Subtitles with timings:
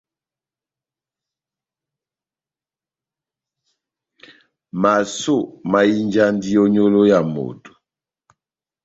[4.81, 5.37] Masó
[5.71, 7.71] mahinjandi ó nyolo ya moto.